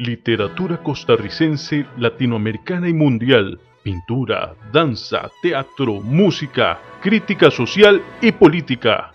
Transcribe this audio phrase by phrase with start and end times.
[0.00, 9.12] literatura costarricense, latinoamericana y mundial, pintura, danza, teatro, música, crítica social y política.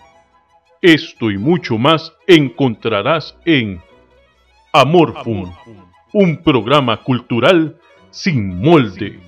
[0.82, 3.82] Esto y mucho más encontrarás en
[4.72, 5.52] Amorfum,
[6.14, 7.78] un programa cultural
[8.12, 9.20] sin molde.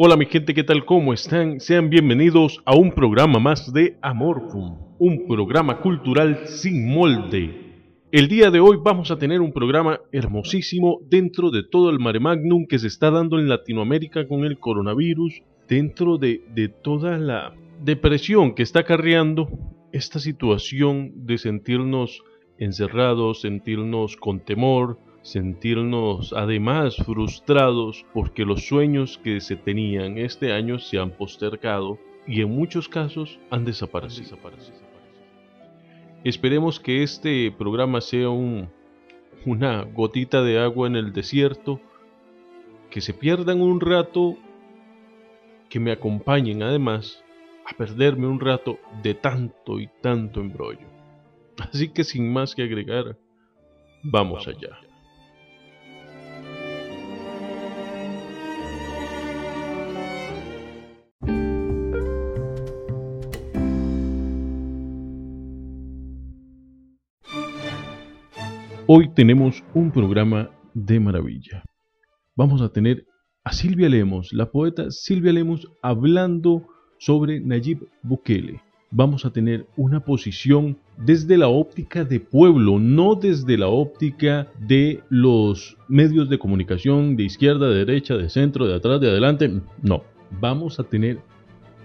[0.00, 0.84] Hola mi gente, ¿qué tal?
[0.84, 1.58] ¿Cómo están?
[1.58, 7.74] Sean bienvenidos a un programa más de Amorfum, un programa cultural sin molde.
[8.12, 12.20] El día de hoy vamos a tener un programa hermosísimo dentro de todo el mare
[12.20, 17.52] magnum que se está dando en Latinoamérica con el coronavirus, dentro de, de toda la
[17.82, 19.48] depresión que está acarreando
[19.90, 22.22] esta situación de sentirnos
[22.56, 30.78] encerrados, sentirnos con temor, sentirnos además frustrados porque los sueños que se tenían este año
[30.78, 34.38] se han postergado y en muchos casos han desaparecido.
[36.24, 38.70] Esperemos que este programa sea un,
[39.44, 41.80] una gotita de agua en el desierto,
[42.90, 44.36] que se pierdan un rato,
[45.68, 47.22] que me acompañen además
[47.66, 50.88] a perderme un rato de tanto y tanto embrollo.
[51.58, 53.18] Así que sin más que agregar,
[54.02, 54.87] vamos allá.
[68.90, 71.62] Hoy tenemos un programa de maravilla.
[72.34, 73.04] Vamos a tener
[73.44, 78.62] a Silvia Lemos, la poeta Silvia Lemos, hablando sobre Nayib Bukele.
[78.90, 85.02] Vamos a tener una posición desde la óptica de pueblo, no desde la óptica de
[85.10, 89.52] los medios de comunicación de izquierda, de derecha, de centro, de atrás, de adelante.
[89.82, 90.02] No,
[90.40, 91.18] vamos a tener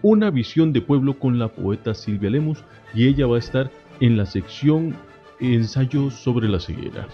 [0.02, 2.64] una visión de pueblo con la poeta Silvia Lemos
[2.96, 4.96] y ella va a estar en la sección
[5.44, 7.08] ensayo sobre la ceguera.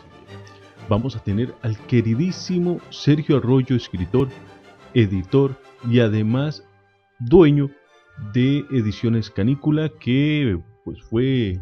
[0.87, 4.27] Vamos a tener al queridísimo Sergio Arroyo, escritor,
[4.93, 5.55] editor
[5.89, 6.63] y además
[7.19, 7.69] dueño
[8.33, 11.59] de Ediciones Canícula, que pues fue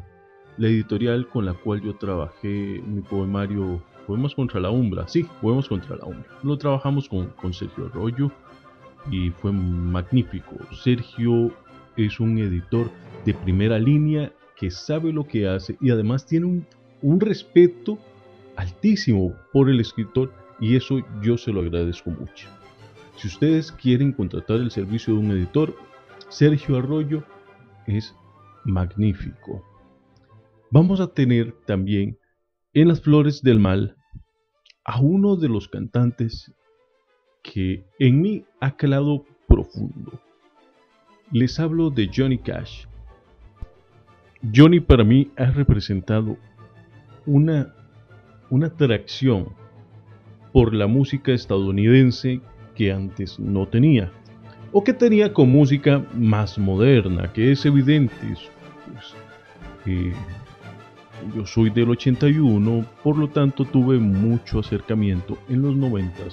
[0.57, 5.07] la editorial con la cual yo trabajé mi poemario Poemas contra la Umbra.
[5.07, 6.25] Sí, Poemas contra la Umbra.
[6.44, 8.31] Lo trabajamos con, con Sergio Arroyo
[9.11, 10.55] y fue magnífico.
[10.73, 11.51] Sergio
[11.95, 12.89] es un editor
[13.25, 16.66] de primera línea que sabe lo que hace y además tiene
[17.01, 18.00] un, respeto
[18.56, 22.50] altísimo por el escritor y eso yo se lo agradezco mucho.
[23.16, 25.75] Si ustedes quieren contratar el servicio de un editor,
[26.29, 27.23] Sergio Arroyo
[27.85, 28.16] es
[28.66, 29.63] magnífico.
[30.72, 32.17] Vamos a tener también
[32.73, 33.96] en las flores del mal
[34.84, 36.51] a uno de los cantantes
[37.44, 40.19] que en mí ha calado profundo.
[41.31, 42.85] Les hablo de Johnny Cash.
[44.53, 46.38] Johnny para mí ha representado
[47.25, 47.74] una,
[48.50, 49.50] una atracción
[50.52, 52.41] por la música estadounidense
[52.75, 54.12] que antes no tenía,
[54.72, 58.16] o que tenía con música más moderna, que es evidente.
[59.84, 60.13] Pues,
[61.35, 66.24] yo soy del 81, por lo tanto tuve mucho acercamiento en los 90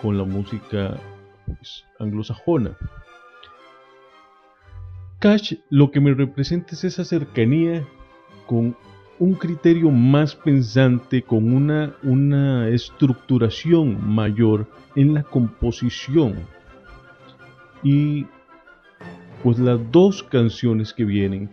[0.00, 0.96] con la música
[1.46, 2.76] pues, anglosajona.
[5.18, 7.84] Cash lo que me representa es esa cercanía
[8.46, 8.76] con
[9.18, 16.36] un criterio más pensante, con una, una estructuración mayor en la composición.
[17.82, 18.26] Y
[19.42, 21.50] pues las dos canciones que vienen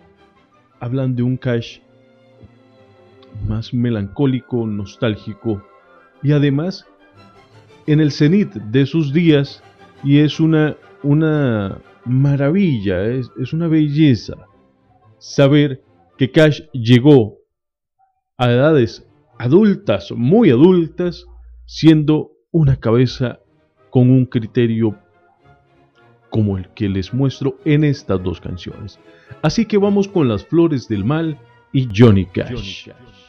[0.79, 1.79] hablan de un Cash
[3.47, 5.65] más melancólico, nostálgico
[6.21, 6.85] y además
[7.87, 9.63] en el cenit de sus días
[10.03, 14.35] y es una, una maravilla, es, es una belleza
[15.19, 15.83] saber
[16.17, 17.37] que Cash llegó
[18.37, 19.07] a edades
[19.37, 21.25] adultas, muy adultas,
[21.65, 23.39] siendo una cabeza
[23.89, 24.97] con un criterio
[26.29, 28.99] como el que les muestro en estas dos canciones.
[29.41, 31.39] Así que vamos con las flores del mal
[31.71, 32.51] y Johnny Cash.
[32.51, 33.24] Johnny Cash.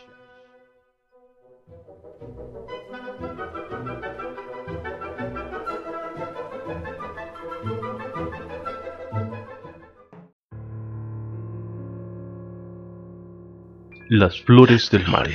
[14.09, 15.35] Las Flores del Mal.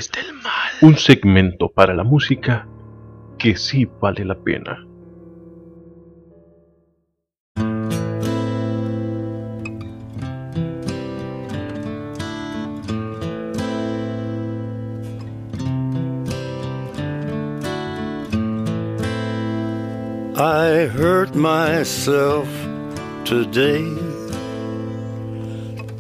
[0.81, 2.67] Un segmento para la música
[3.37, 4.87] que sí vale la pena.
[20.37, 22.47] I hurt myself
[23.25, 24.00] today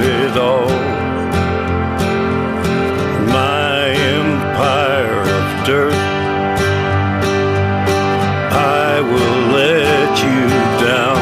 [0.00, 0.68] it all.
[3.32, 5.94] My empire of dirt.
[8.52, 11.21] I will let you down.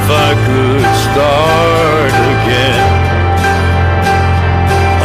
[0.00, 2.88] If I could start again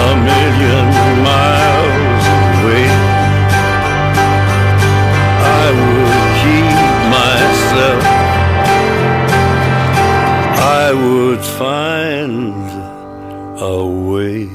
[0.07, 0.88] a million
[1.30, 2.88] miles away,
[5.62, 6.80] I would keep
[7.18, 8.04] myself.
[10.81, 12.56] I would find
[13.60, 14.48] a way.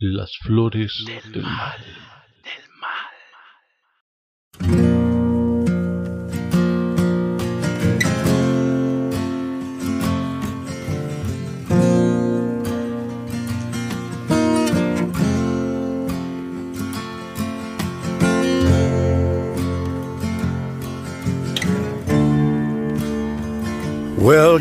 [0.00, 1.91] Las flores del, mal.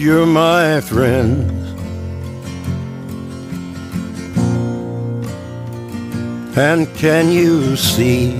[0.02, 1.52] You're my friend.
[6.58, 8.34] And can you see?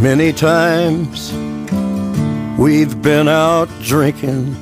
[0.00, 1.32] Many times
[2.56, 4.54] we've been out drinking.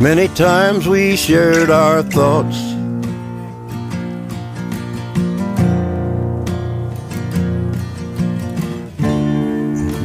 [0.00, 2.63] Many times we shared our thoughts.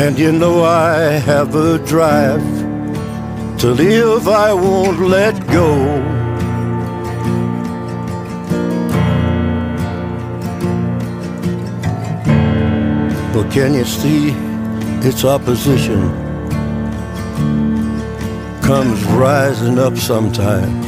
[0.00, 2.46] And you know I have a drive
[3.58, 5.74] to live, I won't let go.
[13.34, 14.30] But can you see
[15.04, 16.00] its opposition
[18.62, 20.86] comes rising up sometimes?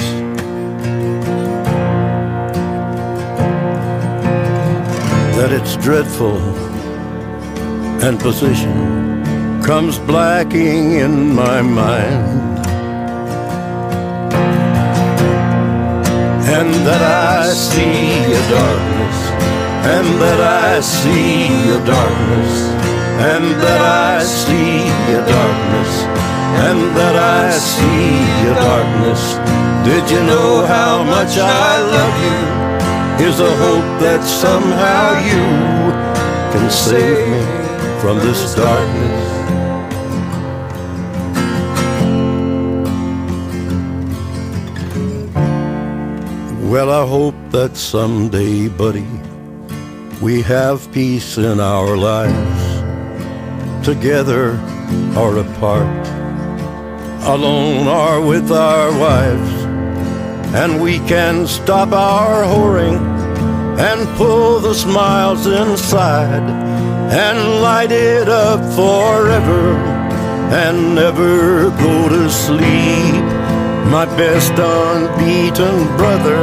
[5.36, 6.69] That it's dreadful
[8.02, 9.22] and position
[9.62, 12.40] comes blacking in my mind.
[16.60, 19.18] and that I see a darkness,
[19.94, 22.52] and that I see a darkness,
[23.32, 24.82] and that I see
[25.14, 25.92] a darkness,
[26.66, 28.18] and that I see
[28.50, 29.22] a darkness.
[29.88, 32.40] Did you know how much I love you?
[33.20, 35.46] Here's a hope that somehow you
[36.52, 37.59] can save me
[38.00, 39.40] from this darkness.
[46.70, 49.06] Well, I hope that someday, buddy,
[50.22, 52.62] we have peace in our lives,
[53.84, 54.52] together
[55.14, 56.06] or apart,
[57.26, 59.52] alone or with our wives,
[60.54, 62.98] and we can stop our whoring
[63.78, 66.69] and pull the smiles inside
[67.10, 69.74] and light it up forever
[70.52, 73.24] and never go to sleep
[73.90, 76.40] my best unbeaten brother.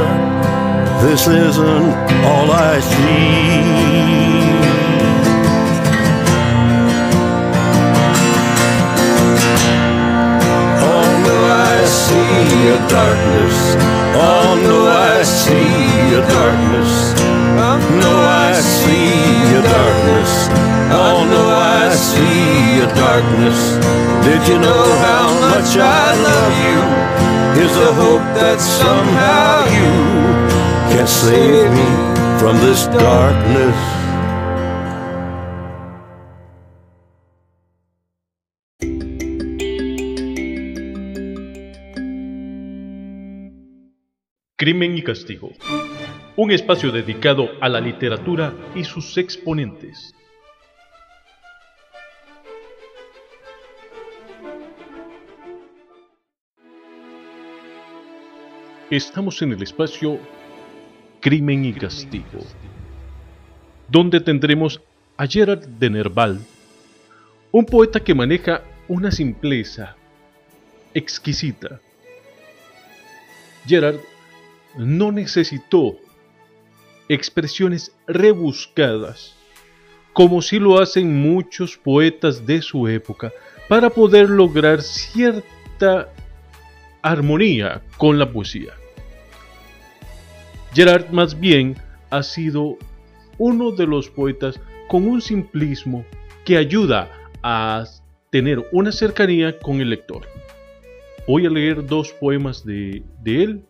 [1.01, 1.93] This isn't
[2.25, 3.97] all I see.
[11.50, 13.75] I see a darkness.
[14.19, 17.07] Oh no, I see a darkness.
[19.48, 20.50] A darkness.
[20.92, 23.60] Oh no, I see a darkness.
[24.25, 26.80] Did you know how much I love you?
[27.56, 29.94] Here's a hope that somehow you
[30.94, 31.89] can save me
[32.39, 33.98] from this darkness.
[44.58, 45.51] Crimen y Castigo.
[46.39, 50.13] Un espacio dedicado a la literatura y sus exponentes.
[58.91, 60.20] Estamos en el espacio
[61.22, 62.46] Crimen y Castigo,
[63.88, 64.79] donde tendremos
[65.17, 66.39] a Gerard de Nerval,
[67.51, 69.96] un poeta que maneja una simpleza
[70.94, 71.82] exquisita.
[73.65, 73.98] Gerard
[74.77, 75.98] no necesitó
[77.10, 79.36] expresiones rebuscadas,
[80.14, 83.32] como si lo hacen muchos poetas de su época,
[83.70, 86.10] para poder lograr cierta
[87.02, 88.74] armonía con la poesía.
[90.74, 91.76] Gerard más bien
[92.10, 92.78] ha sido
[93.38, 96.06] uno de los poetas con un simplismo
[96.46, 97.10] que ayuda
[97.44, 97.84] a
[98.32, 100.28] tener una cercanía con el lector.
[101.28, 103.66] Voy a leer dos poemas de, de él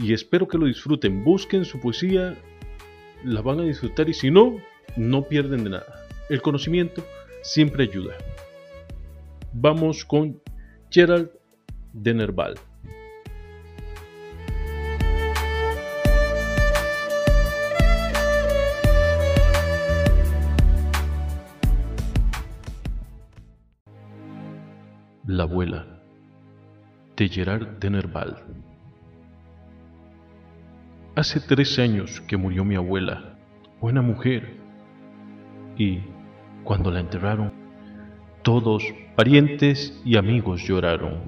[0.00, 1.22] y espero que lo disfruten.
[1.24, 2.36] Busquen su poesía,
[3.22, 4.56] la van a disfrutar y si no,
[4.96, 6.06] no pierden de nada.
[6.30, 7.04] El conocimiento
[7.42, 8.14] siempre ayuda.
[9.52, 10.40] Vamos con
[10.90, 11.30] Gerald
[11.92, 12.54] de Nerval.
[25.26, 26.00] La abuela
[27.16, 28.42] de Gerard de Nerval.
[31.20, 33.36] Hace tres años que murió mi abuela,
[33.78, 34.56] buena mujer,
[35.76, 35.98] y
[36.64, 37.52] cuando la enterraron,
[38.40, 38.82] todos,
[39.16, 41.18] parientes y amigos lloraron,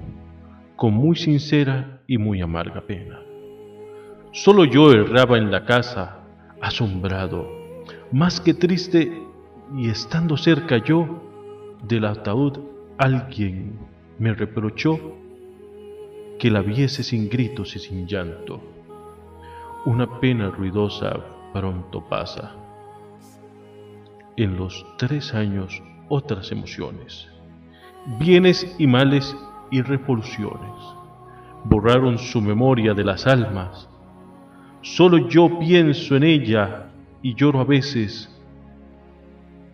[0.77, 3.19] con muy sincera y muy amarga pena.
[4.31, 6.23] Solo yo erraba en la casa,
[6.59, 7.47] asombrado,
[8.11, 9.21] más que triste,
[9.77, 11.21] y estando cerca yo
[11.83, 12.57] del ataúd,
[12.97, 13.77] alguien
[14.17, 14.97] me reprochó
[16.39, 18.59] que la viese sin gritos y sin llanto.
[19.85, 21.13] Una pena ruidosa
[21.51, 22.55] pronto pasa.
[24.37, 27.27] En los tres años otras emociones,
[28.17, 29.35] bienes y males
[29.71, 30.71] y revoluciones,
[31.65, 33.89] borraron su memoria de las almas.
[34.79, 36.89] Solo yo pienso en ella
[37.21, 38.29] y lloro a veces.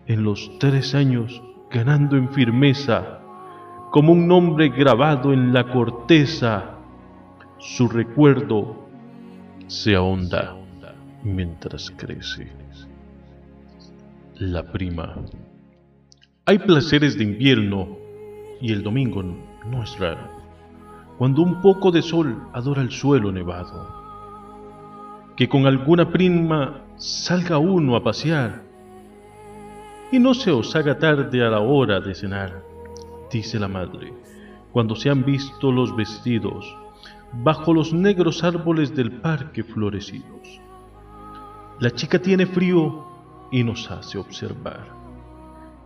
[0.06, 1.40] En los tres años
[1.70, 3.20] ganando en firmeza,
[3.92, 6.78] como un nombre grabado en la corteza,
[7.58, 8.89] su recuerdo
[9.70, 10.56] se ahonda
[11.22, 12.50] mientras crece.
[14.34, 15.14] La prima.
[16.44, 17.96] Hay placeres de invierno
[18.60, 20.28] y el domingo no es raro,
[21.18, 23.94] cuando un poco de sol adora el suelo nevado.
[25.36, 28.62] Que con alguna prima salga uno a pasear
[30.10, 32.64] y no se os haga tarde a la hora de cenar,
[33.30, 34.12] dice la madre,
[34.72, 36.76] cuando se han visto los vestidos
[37.32, 40.60] bajo los negros árboles del parque florecidos.
[41.78, 43.06] La chica tiene frío
[43.50, 45.00] y nos hace observar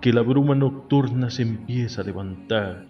[0.01, 2.87] que la bruma nocturna se empieza a levantar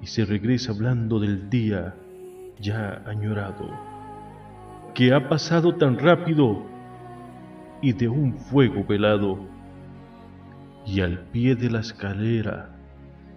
[0.00, 1.94] y se regresa hablando del día
[2.58, 3.70] ya añorado,
[4.94, 6.62] que ha pasado tan rápido
[7.82, 9.38] y de un fuego velado,
[10.86, 12.76] y al pie de la escalera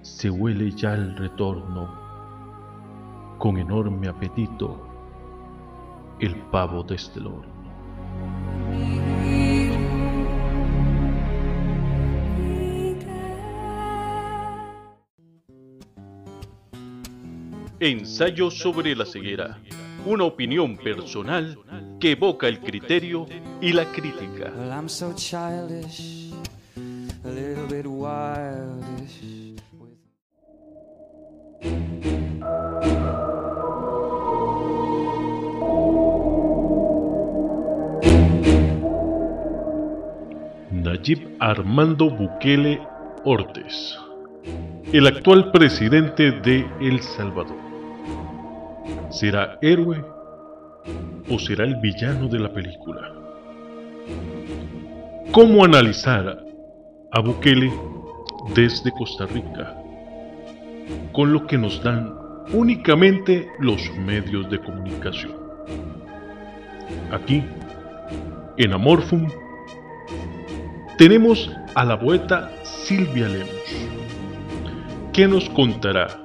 [0.02, 2.03] se huele ya el retorno,
[3.38, 4.80] con enorme apetito,
[6.20, 7.54] el pavo desde el horno.
[17.80, 19.60] Ensayo sobre la ceguera.
[20.06, 21.58] Una opinión personal
[22.00, 23.26] que evoca el criterio
[23.60, 24.54] y la crítica.
[27.86, 28.83] Well,
[41.04, 42.80] Nayib Armando Bukele
[43.26, 44.00] Ortiz,
[44.94, 47.58] el actual presidente de El Salvador.
[49.10, 50.02] ¿Será héroe
[51.30, 53.12] o será el villano de la película?
[55.34, 56.42] ¿Cómo analizar
[57.12, 57.70] a Bukele
[58.56, 59.76] desde Costa Rica?
[61.12, 62.14] Con lo que nos dan
[62.54, 65.34] únicamente los medios de comunicación.
[67.12, 67.44] Aquí,
[68.56, 69.28] en Amorfum,
[70.98, 73.50] tenemos a la poeta Silvia Lemos,
[75.12, 76.20] que nos contará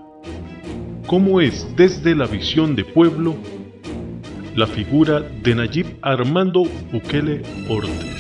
[1.07, 3.37] cómo es desde la visión de pueblo
[4.55, 8.19] la figura de Nayib Armando Bukele Ortiz.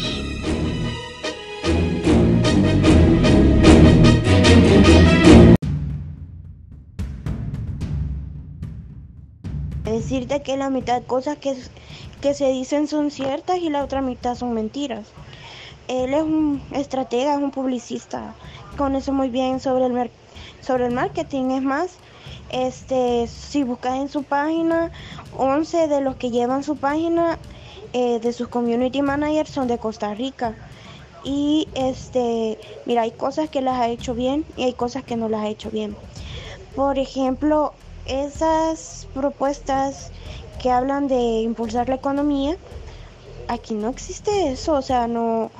[9.85, 11.55] decirte que la mitad de cosas que,
[12.20, 15.12] que se dicen son ciertas y la otra mitad son mentiras.
[15.88, 18.35] Él es un estratega, es un publicista,
[18.77, 20.11] conoce muy bien sobre el,
[20.61, 21.51] sobre el marketing.
[21.51, 21.96] Es más,
[22.51, 24.90] este, si buscas en su página,
[25.37, 27.38] 11 de los que llevan su página
[27.94, 30.55] eh, de sus community managers son de Costa Rica.
[31.24, 35.29] Y este, mira, hay cosas que las ha hecho bien y hay cosas que no
[35.29, 35.96] las ha hecho bien.
[36.77, 37.72] Por ejemplo,
[38.07, 40.11] esas propuestas
[40.62, 42.57] que hablan de impulsar la economía,
[43.48, 45.51] aquí no existe eso, o sea, no,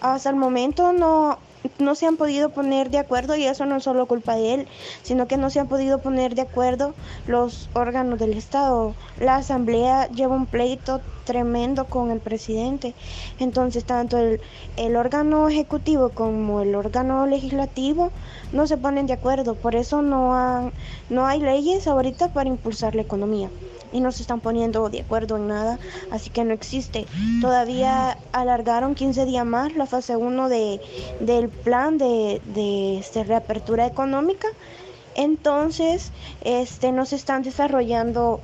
[0.00, 1.38] hasta el momento no,
[1.78, 4.68] no se han podido poner de acuerdo y eso no es solo culpa de él,
[5.02, 6.94] sino que no se han podido poner de acuerdo
[7.26, 8.94] los órganos del Estado.
[9.20, 12.94] La Asamblea lleva un pleito tremendo con el presidente,
[13.38, 14.40] entonces tanto el,
[14.76, 18.10] el órgano ejecutivo como el órgano legislativo
[18.52, 20.72] no se ponen de acuerdo, por eso no, han,
[21.10, 23.50] no hay leyes ahorita para impulsar la economía
[23.92, 25.78] y no se están poniendo de acuerdo en nada,
[26.10, 27.06] así que no existe.
[27.40, 30.80] Todavía alargaron 15 días más la fase 1 de,
[31.20, 34.48] del plan de, de este, reapertura económica,
[35.14, 38.40] entonces este, no se están desarrollando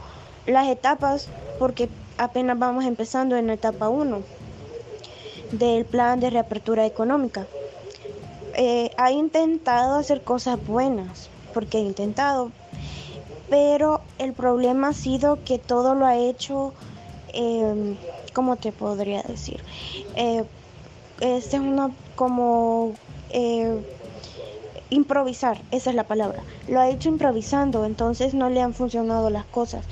[0.47, 1.29] las etapas
[1.59, 4.23] porque apenas vamos empezando en la etapa 1
[5.53, 7.47] del plan de reapertura económica.
[8.57, 12.53] Eh, ha intentado hacer cosas buenas, porque ha intentado,
[13.49, 16.73] pero el problema ha sido que todo lo ha hecho,
[17.33, 17.97] eh,
[18.33, 19.61] ¿cómo te podría decir?
[20.17, 20.45] Eh,
[21.21, 22.95] este es una como
[23.31, 23.81] eh,
[24.91, 26.43] improvisar, esa es la palabra.
[26.69, 29.85] Lo ha hecho improvisando, entonces no le han funcionado las cosas.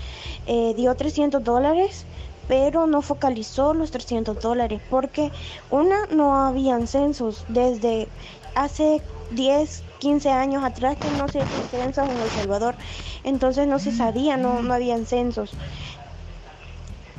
[0.47, 2.05] Eh, dio 300 dólares,
[2.49, 5.31] pero no focalizó los 300 dólares porque
[5.71, 8.09] una no habían censos desde
[8.55, 12.75] hace 10, 15 años atrás que no se hacían censos en El Salvador,
[13.23, 15.53] entonces no se sabía, no, no habían censos.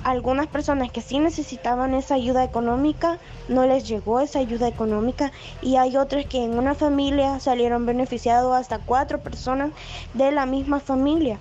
[0.04, 5.32] Algunas personas que sí necesitaban esa ayuda económica no les llegó esa ayuda económica.
[5.62, 9.72] Y hay otras que en una familia salieron beneficiados hasta cuatro personas
[10.14, 11.40] de la misma familia.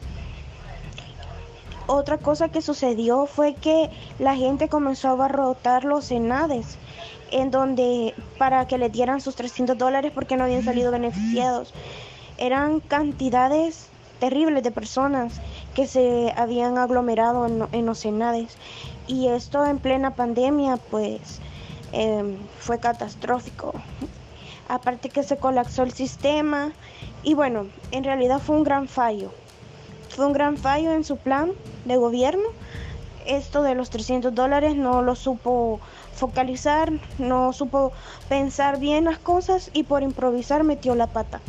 [1.89, 6.79] Otra cosa que sucedió fue que la gente comenzó a abarrotar los senades
[7.33, 11.73] en donde para que les dieran sus 300 dólares porque no habían salido beneficiados.
[12.39, 13.89] Eran cantidades
[14.21, 15.41] terribles de personas
[15.75, 18.07] que se habían aglomerado en, en los
[19.09, 21.41] y esto en plena pandemia pues
[21.93, 23.73] eh, fue catastrófico.
[24.69, 26.73] Aparte que se colapsó el sistema
[27.25, 29.33] y bueno, en realidad fue un gran fallo
[30.15, 31.53] fue un gran fallo en su plan
[31.85, 32.45] de gobierno.
[33.27, 35.81] esto de los 300 dólares no lo supo
[36.15, 37.93] focalizar, no supo
[38.29, 41.41] pensar bien las cosas y por improvisar metió la pata.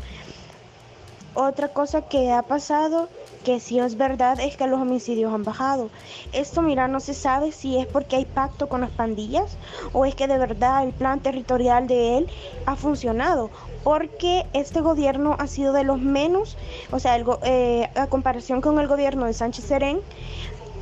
[1.35, 3.09] Otra cosa que ha pasado,
[3.43, 5.89] que sí es verdad, es que los homicidios han bajado.
[6.31, 9.57] Esto, mira, no se sabe si es porque hay pacto con las pandillas
[9.93, 12.29] o es que de verdad el plan territorial de él
[12.67, 13.49] ha funcionado.
[13.83, 16.55] Porque este gobierno ha sido de los menos,
[16.91, 20.01] o sea, eh, a comparación con el gobierno de Sánchez Serén,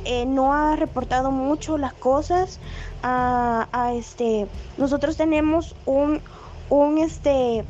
[0.04, 2.58] eh, no ha reportado mucho las cosas.
[3.02, 4.46] A, a este,
[4.78, 6.20] nosotros tenemos un,
[6.70, 7.64] un este,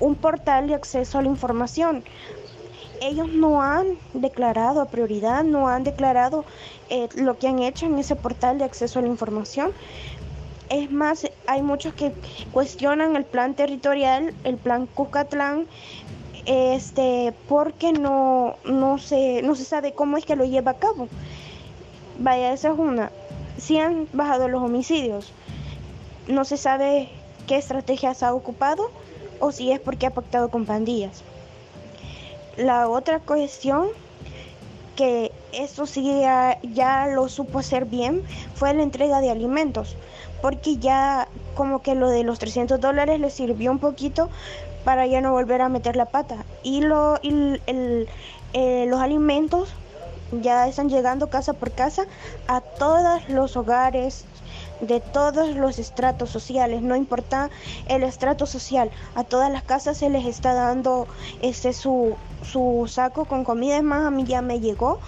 [0.00, 2.04] un portal de acceso a la información.
[3.00, 6.44] Ellos no han declarado a prioridad, no han declarado
[6.90, 9.72] eh, lo que han hecho en ese portal de acceso a la información.
[10.68, 12.12] Es más, hay muchos que
[12.52, 15.66] cuestionan el plan territorial, el plan Cucatlán,
[16.44, 21.08] este, porque no, no, se, no se sabe cómo es que lo lleva a cabo.
[22.18, 23.10] Vaya, esa es una.
[23.58, 25.32] Si han bajado los homicidios,
[26.26, 27.08] no se sabe
[27.46, 28.90] qué estrategias ha ocupado
[29.40, 31.22] o si es porque ha pactado con pandillas.
[32.56, 33.88] La otra cuestión
[34.96, 36.20] que eso sí
[36.74, 38.24] ya, lo supo hacer bien
[38.56, 39.94] fue la entrega de alimentos,
[40.42, 44.28] porque ya como que lo de los 300 dólares le sirvió un poquito
[44.84, 46.44] para ya no volver a meter la pata.
[46.64, 49.72] Y, lo, eh, los alimentos
[50.32, 52.06] ya están llegando casa por casa
[52.46, 54.24] a todos los hogares
[54.80, 57.50] de todos los estratos sociales, no importa
[57.88, 61.08] el estrato social, a todas las casas se les está dando
[61.42, 65.00] este su, su saco con comida, es más, a mí ya me llegó,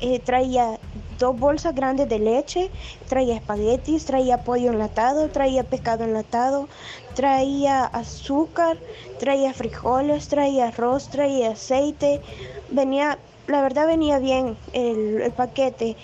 [0.00, 0.80] eh, traía
[1.20, 2.70] dos bolsas grandes de leche,
[3.08, 6.68] traía espaguetis, traía pollo enlatado, traía pescado enlatado,
[7.14, 8.78] traía azúcar,
[9.20, 12.20] traía frijoles, traía arroz, traía aceite,
[12.70, 15.96] venía, la verdad venía bien el, el paquete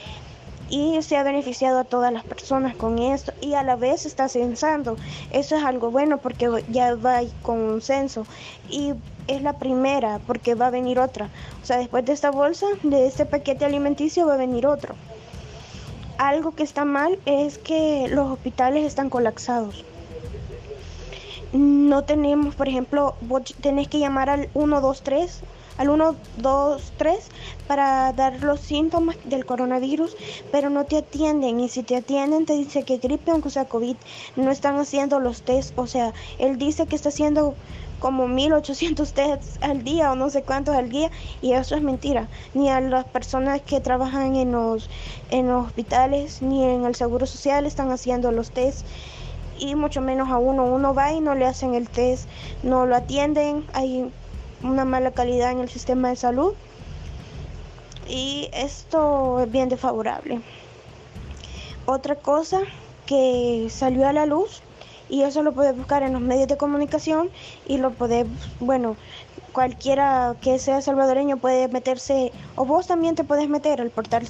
[0.70, 4.28] y se ha beneficiado a todas las personas con esto y a la vez está
[4.28, 4.96] censando.
[5.30, 8.26] Eso es algo bueno porque ya va con un censo
[8.68, 8.92] y
[9.26, 11.30] es la primera porque va a venir otra.
[11.62, 14.94] O sea, después de esta bolsa, de este paquete alimenticio va a venir otro.
[16.18, 19.84] Algo que está mal es que los hospitales están colapsados.
[21.52, 23.14] No tenemos, por ejemplo,
[23.62, 25.42] tenés que llamar al 123
[25.78, 27.18] al 1, 2, 3
[27.66, 30.16] para dar los síntomas del coronavirus,
[30.52, 33.96] pero no te atienden y si te atienden te dice que gripe aunque sea COVID,
[34.36, 37.54] no están haciendo los test, o sea, él dice que está haciendo
[37.98, 41.10] como 1800 tests al día o no sé cuántos al día
[41.42, 42.28] y eso es mentira.
[42.54, 44.88] Ni a las personas que trabajan en los,
[45.30, 48.84] en los hospitales ni en el seguro social están haciendo los tests
[49.58, 50.64] y mucho menos a uno.
[50.64, 52.28] Uno va y no le hacen el test,
[52.62, 53.64] no lo atienden.
[53.72, 54.10] Hay
[54.62, 56.54] una mala calidad en el sistema de salud
[58.08, 60.40] y esto es bien desfavorable.
[61.86, 62.60] Otra cosa
[63.06, 64.62] que salió a la luz
[65.08, 67.30] y eso lo puedes buscar en los medios de comunicación
[67.66, 68.26] y lo puedes,
[68.60, 68.96] bueno,
[69.52, 74.26] cualquiera que sea salvadoreño puede meterse o vos también te puedes meter al portal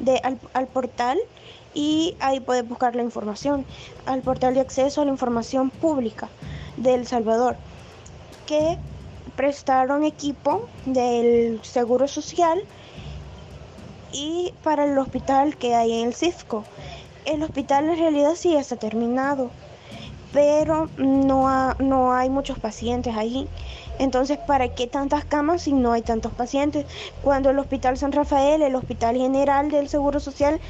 [0.00, 1.18] de al, al portal
[1.74, 3.66] y ahí puedes buscar la información
[4.06, 6.28] al portal de acceso a la información pública
[6.78, 7.56] de El Salvador
[8.46, 8.78] que
[9.36, 12.62] prestaron equipo del Seguro Social
[14.12, 16.64] y para el hospital que hay en el CIFCO.
[17.24, 19.50] El hospital en realidad sí está terminado,
[20.32, 23.48] pero no, no hay muchos pacientes ahí.
[23.98, 26.86] Entonces, ¿para qué tantas camas si no hay tantos pacientes?
[27.22, 30.60] Cuando el Hospital San Rafael, el Hospital General del Seguro Social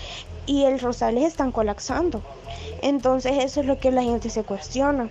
[0.47, 2.23] y el Rosales están colapsando.
[2.83, 5.09] Entonces, eso es lo que la gente se cuestiona.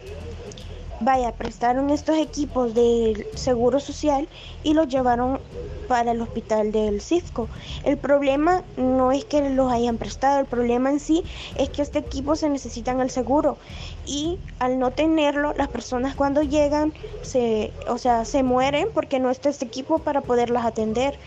[1.01, 4.29] Vaya, prestaron estos equipos del Seguro Social
[4.63, 5.41] y los llevaron
[5.89, 7.49] para el hospital del CIFCO.
[7.83, 11.25] El problema no es que los hayan prestado, el problema en sí
[11.57, 13.57] es que este equipo se necesita en el seguro
[14.05, 19.29] y al no tenerlo, las personas cuando llegan se, o sea, se mueren porque no
[19.29, 21.19] está este equipo para poderlas atender.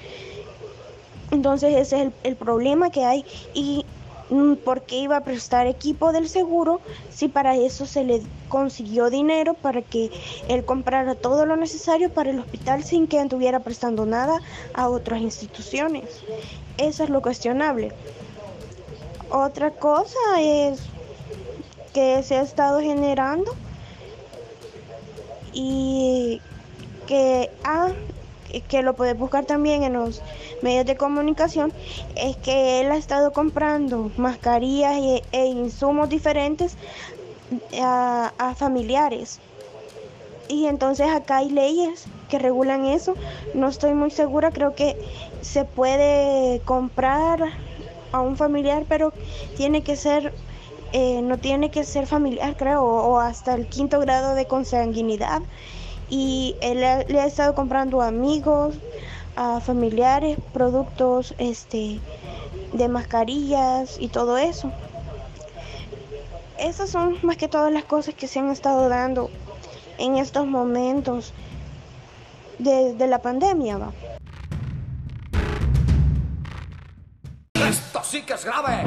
[1.31, 3.85] Entonces ese es el, el problema que hay y
[4.64, 9.55] ¿por qué iba a prestar equipo del seguro si para eso se le consiguió dinero
[9.55, 10.11] para que
[10.49, 14.41] él comprara todo lo necesario para el hospital sin que estuviera prestando nada
[14.75, 16.05] a otras instituciones?
[16.77, 17.93] Eso es lo cuestionable.
[19.31, 20.81] Otra cosa es
[21.93, 23.55] que se ha estado generando
[25.53, 26.41] y
[27.07, 27.88] que, ah,
[28.68, 30.22] que lo puedes buscar también en los
[30.62, 31.72] medios de comunicación
[32.16, 34.96] es que él ha estado comprando mascarillas
[35.32, 36.76] e, insumos diferentes
[37.80, 39.40] a, a familiares.
[40.48, 43.14] Y entonces acá hay leyes que regulan eso.
[43.54, 44.96] No estoy muy segura, creo que
[45.42, 47.40] se puede comprar
[48.12, 49.12] a un familiar, pero
[49.56, 50.32] tiene que ser,
[50.92, 55.42] eh, no tiene que ser familiar, creo, o hasta el quinto grado de consanguinidad.
[56.11, 58.75] Y él le ha estado comprando a amigos,
[59.37, 62.01] a familiares, productos este,
[62.73, 64.73] de mascarillas y todo eso.
[66.59, 69.31] Esas son más que todas las cosas que se han estado dando
[69.99, 71.33] en estos momentos
[72.59, 73.79] de, de la pandemia.
[73.79, 73.92] ¿va?
[77.55, 78.83] Esto sí que es grave.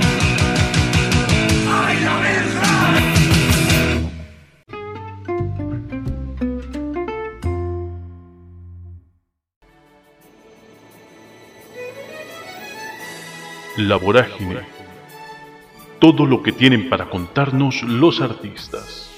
[1.66, 3.21] La
[13.98, 14.60] vorágine.
[16.00, 19.10] Todo lo que tienen para contarnos los artistas.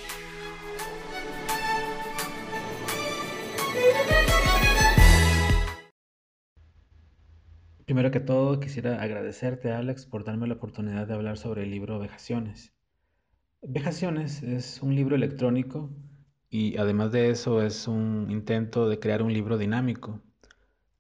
[7.86, 12.00] Primero que todo, quisiera agradecerte, Alex, por darme la oportunidad de hablar sobre el libro
[12.00, 12.74] Vejaciones.
[13.62, 15.89] Vejaciones es un libro electrónico
[16.50, 20.22] y además de eso es un intento de crear un libro dinámico.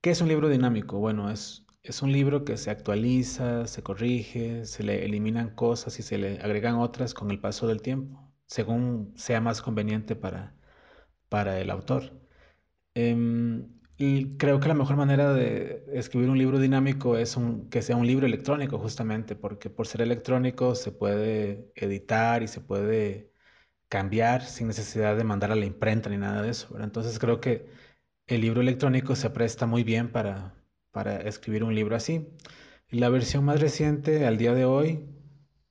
[0.01, 0.99] ¿Qué es un libro dinámico?
[0.99, 6.03] Bueno, es, es un libro que se actualiza, se corrige, se le eliminan cosas y
[6.03, 10.55] se le agregan otras con el paso del tiempo, según sea más conveniente para,
[11.29, 12.13] para el autor.
[12.95, 17.81] Em, y creo que la mejor manera de escribir un libro dinámico es un, que
[17.81, 23.31] sea un libro electrónico, justamente, porque por ser electrónico se puede editar y se puede
[23.89, 26.77] cambiar sin necesidad de mandar a la imprenta ni nada de eso.
[26.81, 27.67] Entonces creo que
[28.27, 30.55] el libro electrónico se presta muy bien para,
[30.93, 32.29] para escribir un libro así.
[32.89, 35.09] La versión más reciente al día de hoy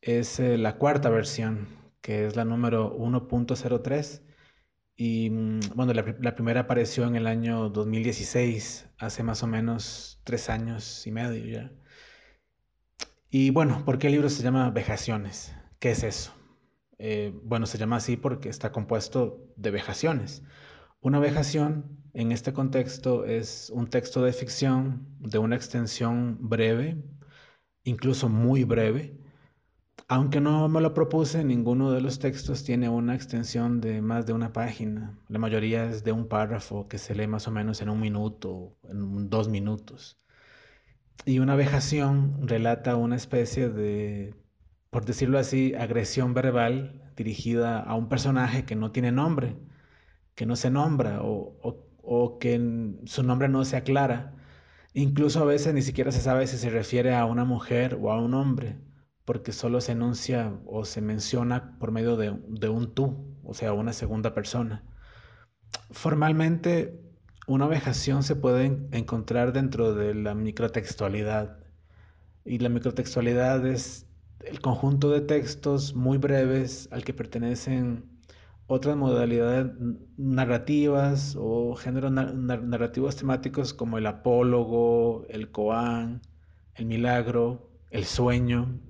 [0.02, 1.68] es eh, la cuarta versión,
[2.02, 4.22] que es la número 1.03
[4.96, 10.50] y mm, bueno, la, primera apareció en el año 2016, hace más o menos tres
[10.50, 11.72] años y medio ya.
[13.30, 15.54] Y bueno, ¿por qué el libro se llama Vejaciones?
[15.78, 16.34] ¿Qué es eso?
[16.98, 20.42] Eh, bueno, se llama así porque está compuesto de vejaciones.
[21.02, 27.02] Una vejación en este contexto es un texto de ficción de una extensión breve,
[27.82, 29.18] incluso muy breve,
[30.06, 34.32] aunque no me lo propuse, ninguno de los textos tiene una extensión de más de
[34.32, 35.18] una página.
[35.28, 38.76] La mayoría es de un párrafo que se lee más o menos en un minuto,
[38.88, 40.20] en dos minutos.
[41.24, 44.36] Y una vejación relata una especie de,
[44.90, 49.56] por decirlo así, agresión verbal dirigida a un personaje que no tiene nombre,
[50.34, 51.58] que no se nombra o,
[52.02, 54.34] o, que su nombre no se aclara.
[54.94, 58.20] Incluso a veces ni siquiera se sabe si se refiere a una mujer o a
[58.20, 58.78] un hombre
[59.24, 62.30] porque solo se enuncia o se menciona por medio de,
[62.68, 64.84] un tú, o sea, una segunda persona.
[65.90, 67.00] Formalmente,
[67.46, 71.58] una vejación se puede encontrar dentro de la microtextualidad.
[72.44, 74.06] Y la microtextualidad es
[74.40, 78.11] el conjunto de textos muy breves al que pertenecen
[78.66, 79.72] otras modalidades
[80.16, 86.22] narrativas o géneros narrativos temáticos como el apólogo, el koan,
[86.74, 88.80] el milagro, el sueño,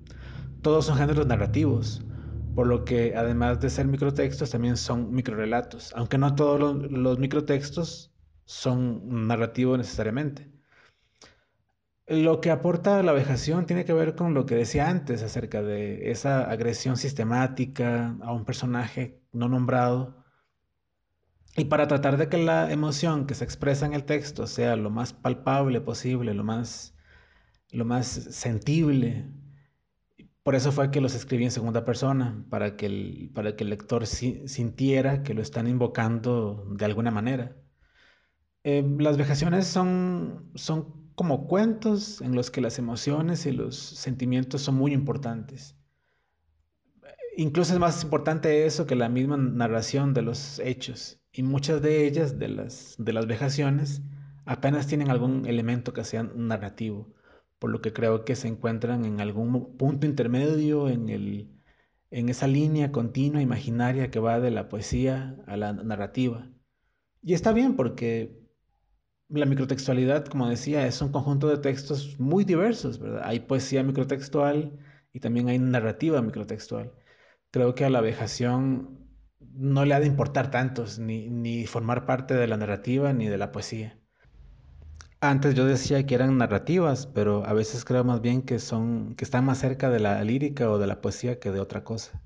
[0.61, 2.01] todos son géneros narrativos,
[2.55, 8.13] por lo que además de ser microtextos también son microrelatos, aunque no todos los, microtextos
[8.45, 10.52] son narrativos necesariamente.
[12.07, 16.11] Lo que aporta la vejación tiene que ver con lo que decía antes acerca de
[16.11, 20.23] esa agresión sistemática a un personaje no nombrado.
[21.55, 24.89] Y para tratar de que la emoción que se expresa en el texto sea lo
[24.89, 26.95] más palpable posible, lo más,
[27.71, 29.31] lo más sensible
[30.43, 33.69] por eso fue que los escribí en segunda persona, para que el, para que el
[33.69, 37.55] lector sintiera que lo están invocando de alguna manera.
[38.65, 44.61] Eh, las vejaciones son, son como cuentos en los que las emociones y los sentimientos
[44.61, 45.75] son muy importantes.
[47.37, 51.19] Incluso es más importante eso que la misma narración de los hechos.
[51.31, 54.01] Y muchas de ellas, de las, de las vejaciones,
[54.45, 57.13] apenas tienen algún elemento que sea narrativo
[57.63, 61.49] por lo que creo que se encuentran en algún punto intermedio en, el,
[62.11, 66.51] en esa línea continua, imaginaria que va de la poesía a la narrativa.
[67.21, 68.42] Y está bien porque
[69.33, 73.23] la microtextualidad, como decía, es un conjunto de textos muy diversos, ¿verdad?
[73.25, 74.79] Hay poesía microtextual
[75.11, 76.93] y también hay narrativa microtextual.
[77.51, 78.99] Creo que a la vejación
[79.39, 83.37] no le ha de importar tantos, ni, ni formar parte de la narrativa ni de
[83.37, 83.99] la poesía.
[85.19, 89.25] Antes yo decía que eran narrativas, pero a veces creo más bien que son, que
[89.25, 92.21] están más cerca de la lírica o de la poesía que de otra cosa.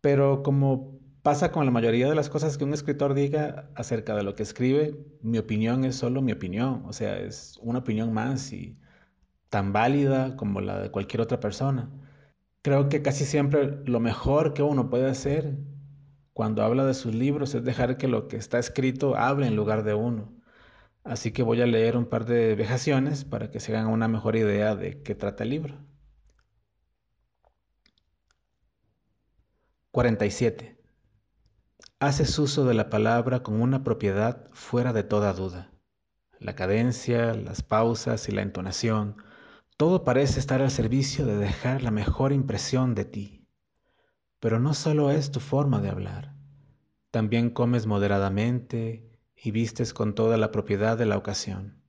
[0.00, 4.24] Pero como pasa con la mayoría de las cosas que un escritor diga acerca de
[4.24, 8.52] lo que escribe, mi opinión es solo mi opinión, o sea, es una opinión más
[8.52, 8.78] y
[9.48, 11.90] tan válida como la de cualquier otra persona.
[12.62, 15.58] Creo que casi siempre lo mejor que uno puede hacer
[16.32, 19.84] cuando habla de sus libros es dejar que lo que está escrito hable en lugar
[19.84, 20.32] de uno.
[21.04, 24.36] Así que voy a leer un par de vejaciones para que se hagan una mejor
[24.36, 25.76] idea de qué trata el libro.
[29.92, 30.81] 47.
[32.02, 35.70] Haces uso de la palabra con una propiedad fuera de toda duda.
[36.40, 39.18] La cadencia, las pausas y la entonación,
[39.76, 43.46] todo parece estar al servicio de dejar la mejor impresión de ti.
[44.40, 46.34] Pero no solo es tu forma de hablar,
[47.12, 51.84] también comes moderadamente y vistes con toda la propiedad de la ocasión.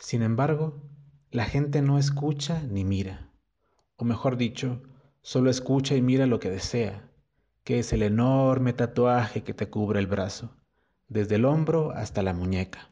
[0.00, 0.82] Sin embargo,
[1.30, 3.30] la gente no escucha ni mira,
[3.94, 4.82] o mejor dicho,
[5.22, 7.08] solo escucha y mira lo que desea
[7.64, 10.54] que es el enorme tatuaje que te cubre el brazo,
[11.08, 12.90] desde el hombro hasta la muñeca.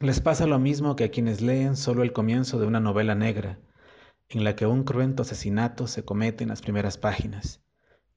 [0.00, 3.58] Les pasa lo mismo que a quienes leen solo el comienzo de una novela negra,
[4.28, 7.62] en la que un cruento asesinato se comete en las primeras páginas,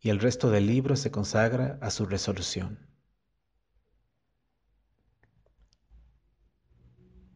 [0.01, 2.79] y el resto del libro se consagra a su resolución.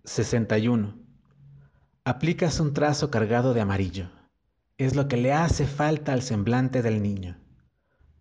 [0.04, 1.00] 61.
[2.04, 4.10] Aplicas un trazo cargado de amarillo.
[4.78, 7.38] Es lo que le hace falta al semblante del niño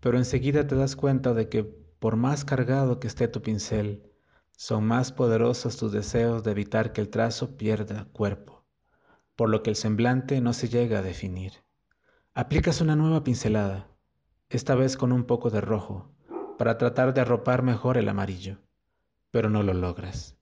[0.00, 4.02] pero enseguida te das cuenta de que por más cargado que esté tu pincel,
[4.52, 8.64] son más poderosos tus deseos de evitar que el trazo pierda cuerpo,
[9.34, 11.52] por lo que el semblante no se llega a definir.
[12.34, 13.88] Aplicas una nueva pincelada,
[14.48, 16.14] esta vez con un poco de rojo,
[16.58, 18.58] para tratar de arropar mejor el amarillo,
[19.30, 20.36] pero no lo logras.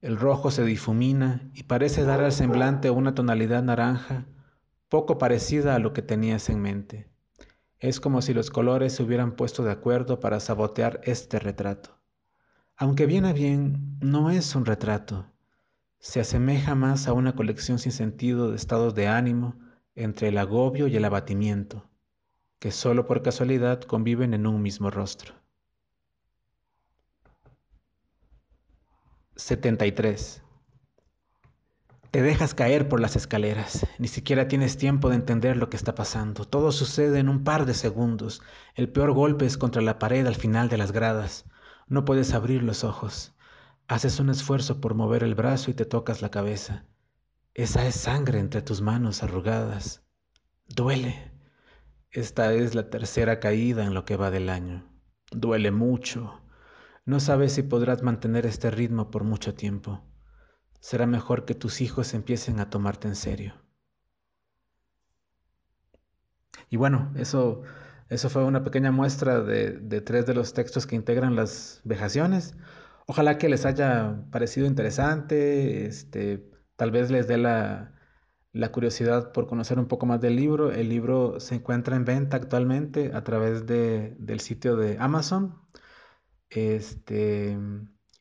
[0.00, 4.26] El rojo se difumina y parece dar al semblante una tonalidad naranja
[4.88, 7.10] poco parecida a lo que tenías en mente.
[7.78, 11.98] Es como si los colores se hubieran puesto de acuerdo para sabotear este retrato.
[12.76, 15.26] Aunque bien a bien, no es un retrato.
[15.98, 19.58] Se asemeja más a una colección sin sentido de estados de ánimo
[19.94, 21.88] entre el agobio y el abatimiento,
[22.58, 25.34] que solo por casualidad conviven en un mismo rostro.
[29.36, 30.42] 73.
[32.16, 35.94] Te dejas caer por las escaleras, ni siquiera tienes tiempo de entender lo que está
[35.94, 36.46] pasando.
[36.46, 38.40] Todo sucede en un par de segundos.
[38.74, 41.44] El peor golpe es contra la pared al final de las gradas.
[41.88, 43.34] No puedes abrir los ojos.
[43.86, 46.86] Haces un esfuerzo por mover el brazo y te tocas la cabeza.
[47.52, 50.02] Esa es sangre entre tus manos arrugadas.
[50.68, 51.32] Duele.
[52.10, 54.88] Esta es la tercera caída en lo que va del año.
[55.32, 56.40] Duele mucho.
[57.04, 60.02] No sabes si podrás mantener este ritmo por mucho tiempo
[60.86, 63.54] será mejor que tus hijos empiecen a tomarte en serio.
[66.70, 67.62] Y bueno, eso,
[68.08, 72.54] eso fue una pequeña muestra de, tres de los textos que integran las vejaciones.
[73.06, 77.92] Ojalá que les haya parecido interesante, este, tal vez les dé la,
[78.52, 80.70] la curiosidad por conocer un poco más del libro.
[80.70, 85.60] El libro se encuentra en venta actualmente a través de, del sitio de Amazon.
[86.48, 87.58] Este,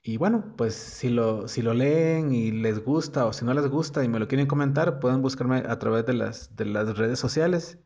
[0.08, 3.68] y bueno, pues si lo, si lo leen y les gusta o si no les
[3.68, 7.18] gusta y me lo quieren comentar, pueden buscarme a través de las, de las redes
[7.20, 7.80] sociales.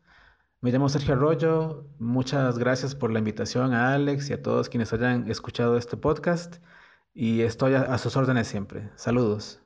[0.60, 1.86] Me llamo Sergio Arroyo.
[1.98, 6.56] Muchas gracias por la invitación a Alex y a todos quienes hayan escuchado este podcast.
[7.14, 8.90] Y estoy a sus órdenes siempre.
[8.96, 9.62] Saludos.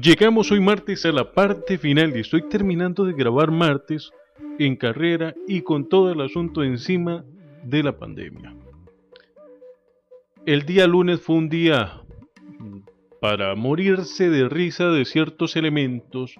[0.00, 4.10] Llegamos hoy martes a la parte final y estoy terminando de grabar martes
[4.58, 7.24] en carrera y con todo el asunto encima
[7.64, 8.54] de la pandemia.
[10.46, 12.00] El día lunes fue un día
[13.20, 16.34] para morirse de risa de ciertos elementos,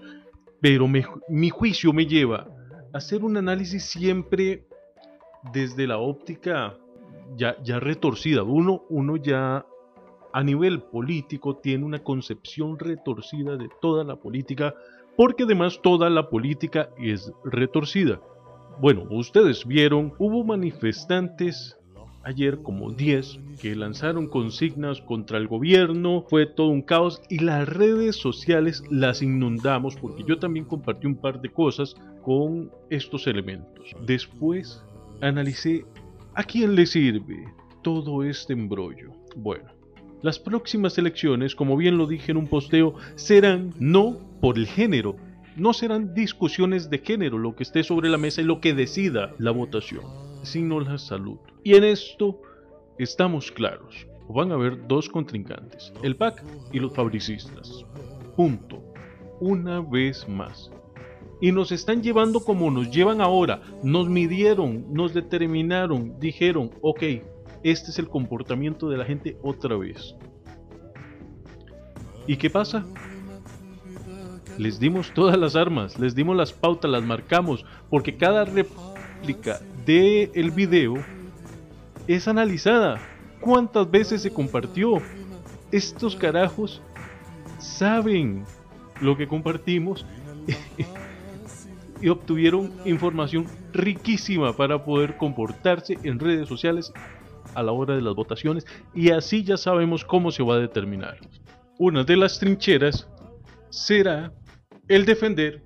[0.60, 2.46] pero mi juicio me lleva
[2.94, 4.64] a hacer un análisis siempre
[5.52, 6.78] desde la óptica
[7.36, 8.42] ya, ya retorcida.
[8.42, 9.66] Uno, uno ya
[10.32, 14.74] a nivel político tiene una concepción retorcida de toda la política,
[15.16, 18.20] porque además toda la política es retorcida.
[18.80, 21.76] Bueno, ustedes vieron, hubo manifestantes
[22.22, 27.68] ayer como 10 que lanzaron consignas contra el gobierno, fue todo un caos y las
[27.68, 33.94] redes sociales las inundamos porque yo también compartí un par de cosas con estos elementos.
[34.06, 34.84] Después
[35.20, 35.84] analicé
[36.34, 37.44] a quién le sirve
[37.82, 39.12] todo este embrollo.
[39.36, 39.70] Bueno,
[40.22, 45.16] las próximas elecciones, como bien lo dije en un posteo, serán no por el género,
[45.56, 49.32] no serán discusiones de género lo que esté sobre la mesa y lo que decida
[49.38, 50.04] la votación,
[50.42, 51.38] sino la salud.
[51.64, 52.40] Y en esto
[52.98, 54.06] estamos claros.
[54.28, 57.84] Van a haber dos contrincantes, el PAC y los fabricistas.
[58.36, 58.82] Punto.
[59.40, 60.70] Una vez más.
[61.40, 63.62] y nos están llevando como nos llevan ahora.
[63.82, 67.02] Nos midieron, nos determinaron, dijeron, ok,
[67.62, 70.14] este es el comportamiento de la gente otra vez.
[72.26, 72.84] ¿Y qué pasa?
[74.58, 80.30] Les dimos todas las armas, les dimos las pautas, las marcamos, porque cada réplica del
[80.34, 80.94] el video
[82.06, 83.00] es analizada.
[83.40, 85.00] ¿Cuántas veces se compartió?
[85.72, 86.82] Estos carajos
[87.58, 88.44] saben
[89.00, 90.04] lo que compartimos
[92.00, 96.92] y obtuvieron información riquísima para poder comportarse en redes sociales
[97.54, 101.18] a la hora de las votaciones y así ya sabemos cómo se va a determinar.
[101.78, 103.08] Una de las trincheras
[103.70, 104.32] será
[104.88, 105.62] el defender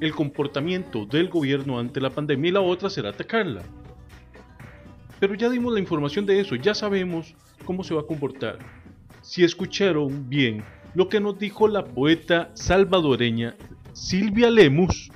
[0.00, 3.62] el comportamiento del gobierno ante la pandemia y la otra será atacarla.
[5.20, 7.34] Pero ya dimos la información de eso, ya sabemos
[7.64, 8.58] cómo se va a comportar.
[9.22, 10.62] Si escucharon bien
[10.94, 13.56] lo que nos dijo la poeta salvadoreña
[13.92, 15.10] Silvia Lemus,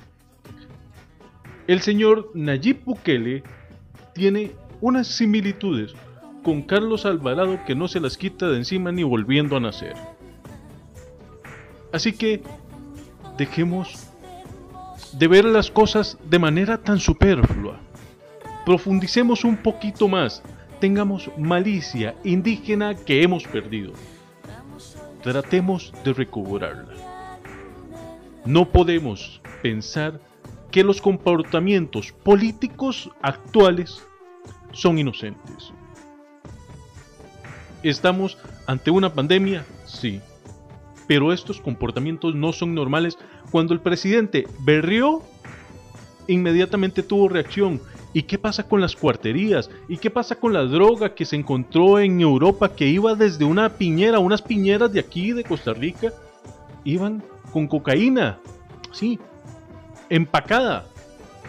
[1.67, 3.43] el señor Nayib Bukele
[4.15, 4.51] tiene
[4.81, 5.93] unas similitudes
[6.43, 9.95] con Carlos Alvarado que no se las quita de encima ni volviendo a nacer.
[11.91, 12.41] Así que
[13.37, 14.07] dejemos
[15.13, 17.79] de ver las cosas de manera tan superflua.
[18.65, 20.43] Profundicemos un poquito más,
[20.79, 23.93] tengamos malicia indígena que hemos perdido.
[25.23, 26.93] Tratemos de recobrarla.
[28.45, 30.19] No podemos pensar
[30.71, 34.03] que los comportamientos políticos actuales
[34.71, 35.71] son inocentes.
[37.83, 39.65] ¿Estamos ante una pandemia?
[39.85, 40.21] Sí.
[41.07, 43.17] Pero estos comportamientos no son normales.
[43.51, 45.23] Cuando el presidente berrió,
[46.27, 47.81] inmediatamente tuvo reacción.
[48.13, 49.69] ¿Y qué pasa con las cuarterías?
[49.87, 53.69] ¿Y qué pasa con la droga que se encontró en Europa que iba desde una
[53.69, 56.11] piñera, unas piñeras de aquí, de Costa Rica?
[56.83, 58.39] Iban con cocaína.
[58.91, 59.19] Sí,
[60.09, 60.85] empacada.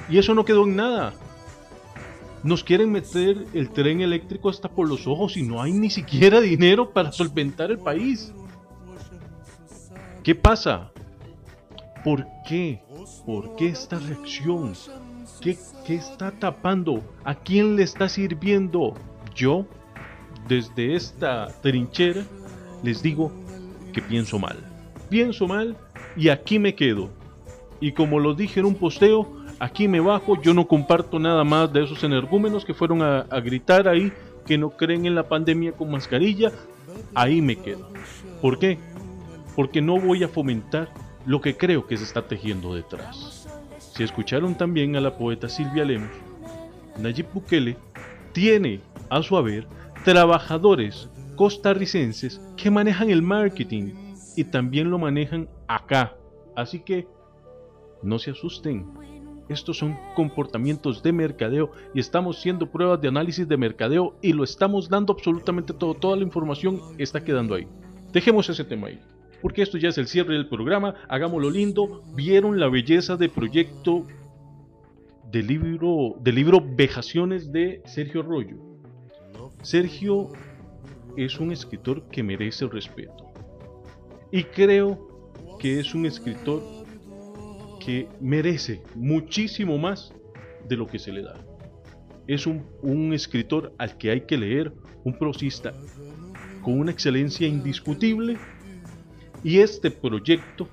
[0.09, 1.15] Y eso no quedó en nada.
[2.43, 6.41] Nos quieren meter el tren eléctrico hasta por los ojos y no hay ni siquiera
[6.41, 8.33] dinero para solventar el país.
[10.23, 10.91] ¿Qué pasa?
[12.03, 12.83] ¿Por qué?
[13.27, 14.73] ¿Por qué esta reacción?
[15.41, 17.03] ¿Qué, ¿Qué, está tapando?
[17.25, 18.95] ¿A quién le está sirviendo?
[19.35, 19.67] Yo,
[20.49, 22.25] desde esta trinchera,
[22.83, 23.31] les digo
[23.93, 24.57] que pienso mal.
[25.11, 25.77] Pienso mal
[26.17, 27.11] y aquí me quedo.
[27.81, 31.73] Y como lo dije en un posteo, aquí me bajo, yo no comparto nada más
[31.73, 34.13] de esos energúmenos que fueron a, gritar ahí
[34.47, 36.51] que no creen en la pandemia con mascarilla,
[37.15, 37.89] ahí me quedo.
[38.41, 38.79] ¿Por qué?
[39.55, 40.89] Porque no voy a fomentar
[41.27, 43.47] lo que creo que se está tejiendo detrás.
[43.79, 46.11] Si escucharon también a la poeta Silvia Lemos,
[46.99, 47.77] Nayib Bukele
[48.33, 48.81] tiene
[49.11, 49.67] a su haber
[50.05, 53.93] trabajadores costarricenses que manejan el marketing
[54.37, 56.17] y también lo manejan acá.
[56.57, 57.07] Así que
[58.03, 58.87] no se asusten,
[59.51, 64.45] estos son comportamientos de mercadeo y estamos haciendo pruebas de análisis de mercadeo y lo
[64.45, 65.95] estamos dando absolutamente todo.
[65.95, 67.67] Toda la información está quedando ahí.
[68.13, 69.01] Dejemos ese tema ahí.
[69.43, 70.95] Porque esto ya es el cierre del programa.
[71.09, 72.03] Hagámoslo lindo.
[72.15, 74.07] Vieron la belleza de proyecto
[75.33, 78.57] del libro, del libro Vejaciones de Sergio Rollo.
[79.63, 80.29] Sergio
[81.17, 83.33] es un escritor que merece respeto.
[84.31, 85.09] Y creo
[85.59, 86.63] que es un escritor
[87.81, 90.13] que merece muchísimo más
[90.69, 91.35] de lo que se le da.
[92.29, 94.73] Es un, escritor al que hay que leer,
[95.03, 95.75] un prosista
[96.63, 98.37] con una excelencia indiscutible
[99.43, 100.69] y este proyecto,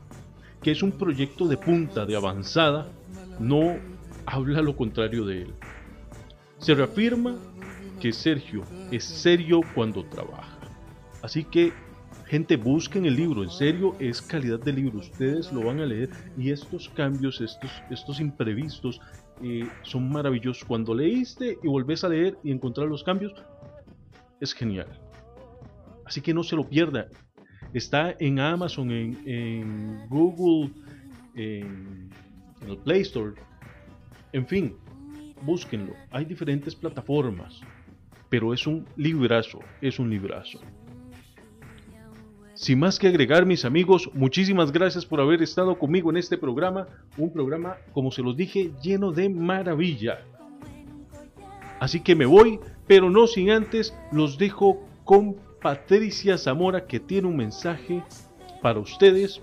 [0.61, 2.91] que es un proyecto de punta, de avanzada,
[3.39, 3.77] no
[4.25, 5.53] habla lo contrario de él.
[6.59, 7.37] Se reafirma
[7.99, 10.59] que Sergio es serio cuando trabaja.
[11.23, 11.71] Así que
[12.27, 16.09] Gente, busquen el libro, en serio es calidad de libro, ustedes lo van a leer
[16.37, 18.99] y estos cambios, estos, estos imprevistos
[19.41, 20.65] eh, son maravillosos.
[20.65, 23.33] Cuando leíste y volvés a leer y encontrar los cambios,
[24.41, 24.87] es genial.
[26.05, 27.07] Así que no se lo pierda.
[27.73, 30.73] Está en Amazon, en, Google,
[31.33, 32.09] en,
[32.61, 33.35] en el Play Store.
[34.33, 34.75] En fin,
[35.43, 35.93] búsquenlo.
[36.11, 37.61] Hay diferentes plataformas,
[38.27, 40.59] pero es un librazo, es un librazo.
[42.57, 46.87] Sin más que agregar, mis amigos, muchísimas gracias por haber estado conmigo en este programa.
[47.15, 50.25] Un programa, como se los dije, lleno de maravilla.
[51.79, 57.27] Así que me voy, pero no sin antes los dejo con Patricia Zamora que tiene
[57.27, 58.03] un mensaje
[58.63, 59.39] para ustedes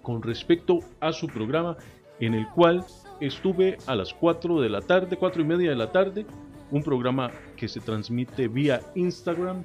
[0.00, 1.76] con respecto a su programa
[2.20, 2.86] en el cual
[3.20, 6.24] estuve a las 4 de la tarde, 4 y media de la tarde,
[6.70, 9.62] un programa que se transmite vía Instagram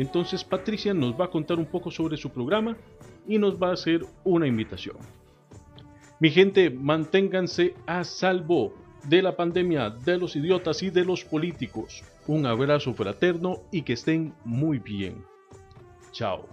[0.00, 2.76] entonces Patricia nos va a contar un poco sobre su programa
[3.26, 4.96] y nos va a hacer una invitación.
[6.18, 8.74] Mi gente, manténganse a salvo
[9.04, 12.02] de la pandemia, de los idiotas y de los políticos.
[12.26, 15.24] Un abrazo fraterno y que estén muy bien.
[16.12, 16.48] Chao.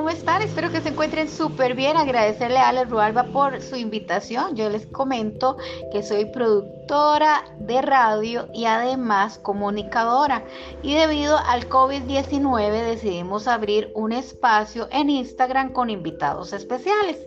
[0.00, 0.40] ¿Cómo están?
[0.40, 1.98] Espero que se encuentren súper bien.
[1.98, 4.56] Agradecerle a Ale Rualba por su invitación.
[4.56, 5.58] Yo les comento
[5.92, 10.42] que soy productora de radio y además comunicadora.
[10.82, 17.18] Y debido al COVID-19 decidimos abrir un espacio en Instagram con invitados especiales.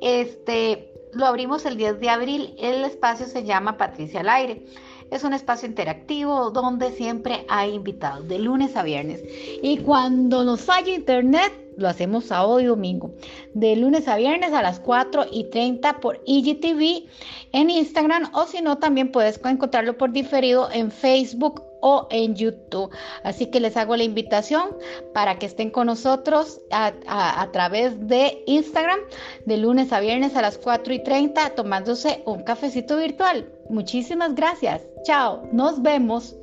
[0.00, 2.56] Este lo abrimos el 10 de abril.
[2.58, 4.64] El espacio se llama Patricia al Aire.
[5.12, 9.22] Es un espacio interactivo donde siempre hay invitados de lunes a viernes.
[9.62, 13.14] Y cuando nos haya internet, lo hacemos sábado y domingo.
[13.54, 17.08] De lunes a viernes a las 4 y 30 por IGTV
[17.52, 22.90] en Instagram o si no, también puedes encontrarlo por diferido en Facebook o en YouTube.
[23.22, 24.76] Así que les hago la invitación
[25.14, 28.98] para que estén con nosotros a, a, a, través de Instagram
[29.46, 33.48] de lunes a viernes a las 4 y 30 tomándose un cafecito virtual.
[33.70, 34.82] Muchísimas gracias.
[35.04, 35.48] Chao.
[35.52, 36.34] Nos vemos.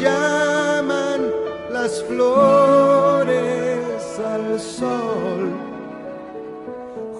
[0.00, 1.30] Llaman
[1.70, 3.24] las flores
[4.24, 5.52] al sol.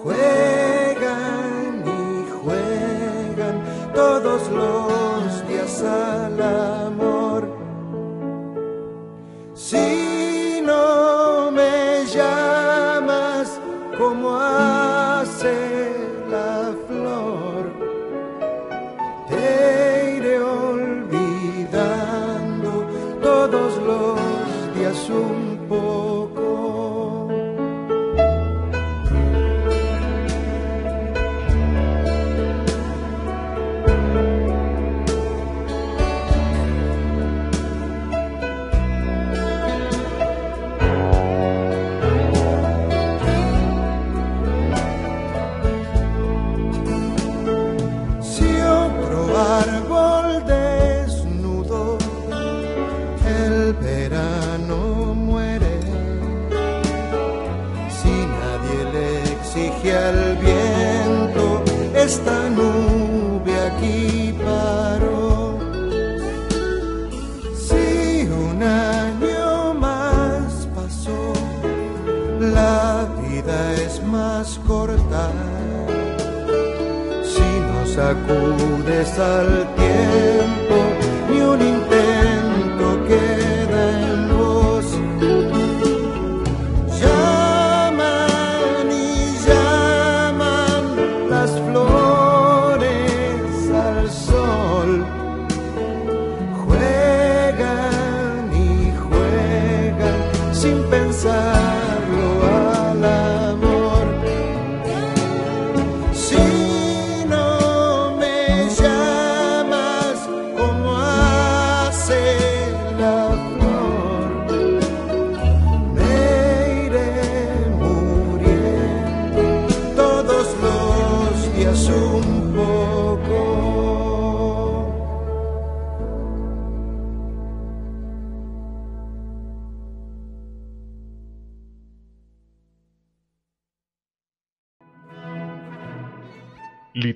[0.03, 3.63] Juegan y juegan
[3.93, 4.84] todos los
[78.15, 80.64] sacudes al tiempo,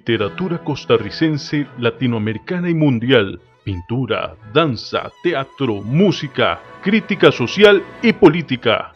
[0.09, 8.91] literatura costarricense, latinoamericana y mundial, pintura, danza, teatro, música, crítica social y política.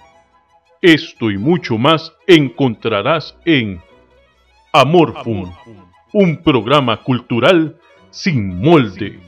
[0.82, 3.80] Esto y mucho más encontrarás en
[4.72, 5.54] Amorfum,
[6.14, 7.78] un programa cultural
[8.10, 9.20] sin molde.